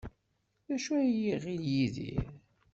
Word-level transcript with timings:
D 0.67 0.69
acu 0.75 0.91
ay 1.01 1.15
iɣil 1.31 1.63
Yidir? 1.73 2.25